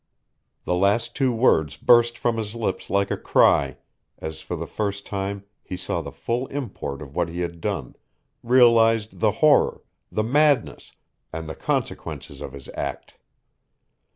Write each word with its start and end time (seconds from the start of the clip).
The 0.63 0.73
last 0.73 1.15
two 1.15 1.31
words 1.31 1.77
burst 1.77 2.17
from 2.17 2.37
his 2.37 2.55
lips 2.55 2.89
like 2.89 3.11
a 3.11 3.17
cry, 3.17 3.77
as 4.17 4.41
for 4.41 4.55
the 4.55 4.65
first 4.65 5.05
time 5.05 5.43
he 5.61 5.77
saw 5.77 6.01
the 6.01 6.11
full 6.11 6.47
import 6.47 7.03
of 7.03 7.15
what 7.15 7.29
he 7.29 7.41
had 7.41 7.61
done, 7.61 7.95
realized 8.41 9.19
the 9.19 9.29
horror, 9.45 9.83
the 10.11 10.23
madness, 10.23 10.93
and 11.31 11.47
the 11.47 11.53
consequences 11.53 12.41
of 12.41 12.53
his 12.53 12.67
act. 12.73 13.13